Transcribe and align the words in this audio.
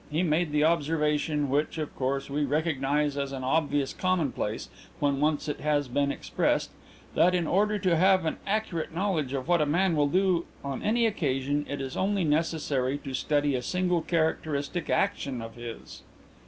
He 0.09 0.23
made 0.23 0.51
the 0.51 0.63
observation, 0.63 1.47
which, 1.47 1.77
of 1.77 1.95
course, 1.95 2.27
we 2.27 2.43
recognize 2.43 3.17
as 3.17 3.31
an 3.31 3.43
obvious 3.43 3.93
commonplace 3.93 4.67
when 4.99 5.19
once 5.19 5.47
it 5.47 5.59
has 5.59 5.87
been 5.87 6.11
expressed, 6.11 6.71
that 7.13 7.35
in 7.35 7.45
order 7.45 7.77
to 7.77 7.95
have 7.95 8.25
an 8.25 8.37
accurate 8.47 8.95
knowledge 8.95 9.33
of 9.33 9.47
what 9.47 9.61
a 9.61 9.65
man 9.67 9.95
will 9.95 10.09
do 10.09 10.47
on 10.63 10.81
any 10.81 11.05
occasion 11.05 11.67
it 11.69 11.79
is 11.79 11.95
only 11.95 12.23
necessary 12.23 12.97
to 12.97 13.13
study 13.13 13.53
a 13.53 13.61
single 13.61 14.01
characteristic 14.01 14.89
action 14.89 15.39
of 15.39 15.53
his." 15.53 16.01